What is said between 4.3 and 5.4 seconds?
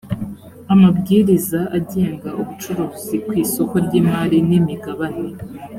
n imigabane